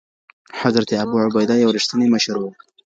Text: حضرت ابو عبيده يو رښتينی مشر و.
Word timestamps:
حضرت 0.61 0.89
ابو 1.03 1.15
عبيده 1.25 1.55
يو 1.63 1.73
رښتينی 1.77 2.07
مشر 2.15 2.35
و. 2.39 2.43